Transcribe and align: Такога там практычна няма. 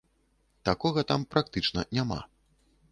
Такога 0.69 1.03
там 1.11 1.21
практычна 1.35 1.87
няма. 1.99 2.21